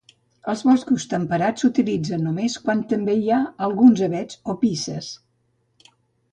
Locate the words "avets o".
4.11-4.59